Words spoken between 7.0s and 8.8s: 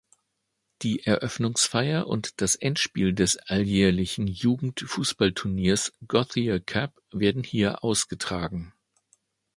werden hier ausgetragen.